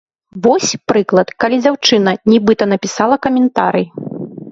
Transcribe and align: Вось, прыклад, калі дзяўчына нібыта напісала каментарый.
Вось, 0.45 0.69
прыклад, 0.91 1.33
калі 1.43 1.59
дзяўчына 1.65 2.13
нібыта 2.31 2.63
напісала 2.71 3.15
каментарый. 3.27 3.85